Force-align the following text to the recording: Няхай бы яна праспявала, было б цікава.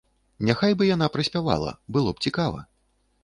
Няхай 0.47 0.73
бы 0.77 0.87
яна 0.89 1.09
праспявала, 1.17 1.75
было 1.97 2.09
б 2.15 2.25
цікава. 2.29 2.65